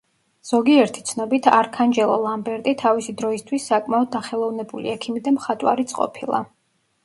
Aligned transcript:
ზოგიერთი 0.51 1.03
ცნობით, 1.09 1.49
არქანჯელო 1.57 2.15
ლამბერტი 2.23 2.75
თავისი 2.83 3.15
დროისთვის 3.21 3.69
საკმაოდ 3.75 4.13
დახელოვნებული 4.19 4.97
ექიმი 4.99 5.27
და 5.29 5.39
მხატვარიც 5.41 5.99
ყოფილა. 6.03 6.45